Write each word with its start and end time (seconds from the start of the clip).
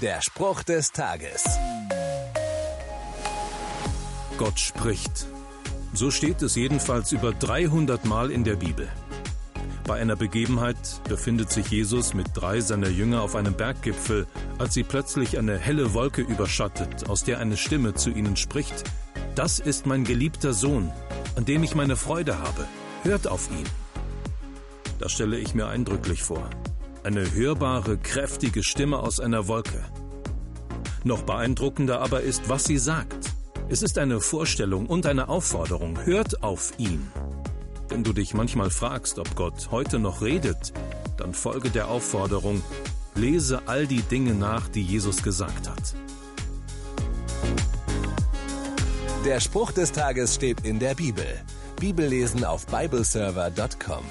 Der 0.00 0.22
Spruch 0.22 0.62
des 0.62 0.92
Tages. 0.92 1.44
Gott 4.38 4.58
spricht. 4.58 5.26
So 5.92 6.10
steht 6.10 6.40
es 6.40 6.54
jedenfalls 6.54 7.12
über 7.12 7.34
300 7.34 8.06
Mal 8.06 8.30
in 8.30 8.42
der 8.42 8.56
Bibel. 8.56 8.88
Bei 9.86 10.00
einer 10.00 10.16
Begebenheit 10.16 11.02
befindet 11.06 11.50
sich 11.50 11.68
Jesus 11.68 12.14
mit 12.14 12.28
drei 12.32 12.60
seiner 12.60 12.88
Jünger 12.88 13.20
auf 13.20 13.36
einem 13.36 13.52
Berggipfel, 13.52 14.26
als 14.58 14.72
sie 14.72 14.84
plötzlich 14.84 15.36
eine 15.36 15.58
helle 15.58 15.92
Wolke 15.92 16.22
überschattet, 16.22 17.10
aus 17.10 17.24
der 17.24 17.38
eine 17.38 17.58
Stimme 17.58 17.92
zu 17.92 18.08
ihnen 18.08 18.36
spricht. 18.36 18.84
Das 19.34 19.58
ist 19.58 19.84
mein 19.84 20.04
geliebter 20.04 20.54
Sohn, 20.54 20.90
an 21.36 21.44
dem 21.44 21.62
ich 21.62 21.74
meine 21.74 21.96
Freude 21.96 22.38
habe. 22.38 22.66
Hört 23.02 23.26
auf 23.26 23.50
ihn. 23.50 23.68
Das 24.98 25.12
stelle 25.12 25.36
ich 25.36 25.54
mir 25.54 25.66
eindrücklich 25.66 26.22
vor. 26.22 26.48
Eine 27.02 27.32
hörbare, 27.32 27.96
kräftige 27.96 28.62
Stimme 28.62 28.98
aus 28.98 29.20
einer 29.20 29.48
Wolke. 29.48 29.82
Noch 31.02 31.22
beeindruckender 31.22 32.00
aber 32.00 32.20
ist, 32.20 32.50
was 32.50 32.64
sie 32.64 32.76
sagt. 32.76 33.30
Es 33.70 33.82
ist 33.82 33.96
eine 33.96 34.20
Vorstellung 34.20 34.86
und 34.86 35.06
eine 35.06 35.30
Aufforderung. 35.30 36.04
Hört 36.04 36.42
auf 36.42 36.72
ihn. 36.76 37.10
Wenn 37.88 38.04
du 38.04 38.12
dich 38.12 38.34
manchmal 38.34 38.68
fragst, 38.68 39.18
ob 39.18 39.34
Gott 39.34 39.70
heute 39.70 39.98
noch 39.98 40.20
redet, 40.20 40.74
dann 41.16 41.32
folge 41.32 41.70
der 41.70 41.88
Aufforderung, 41.88 42.62
lese 43.14 43.62
all 43.64 43.86
die 43.86 44.02
Dinge 44.02 44.34
nach, 44.34 44.68
die 44.68 44.82
Jesus 44.82 45.22
gesagt 45.22 45.70
hat. 45.70 45.94
Der 49.24 49.40
Spruch 49.40 49.72
des 49.72 49.92
Tages 49.92 50.34
steht 50.34 50.66
in 50.66 50.78
der 50.78 50.94
Bibel. 50.94 51.26
Bibellesen 51.78 52.44
auf 52.44 52.66
bibleserver.com. 52.66 54.04